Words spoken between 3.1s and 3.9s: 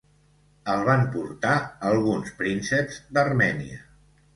d'Armènia.